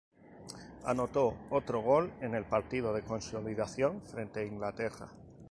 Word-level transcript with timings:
Anotó 0.83 1.37
otro 1.51 1.81
gol 1.83 2.11
en 2.21 2.33
el 2.33 2.43
partido 2.45 2.91
de 2.91 3.03
consolación 3.03 4.01
frente 4.01 4.43
Inglaterra. 4.47 5.09